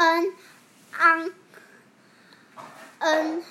N, 0.00 0.32
An, 1.00 1.30
N. 3.02 3.42